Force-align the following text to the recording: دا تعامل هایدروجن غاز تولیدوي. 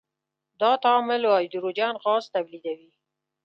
دا 0.61 0.71
تعامل 0.83 1.21
هایدروجن 1.31 1.93
غاز 2.03 2.23
تولیدوي. 2.33 2.89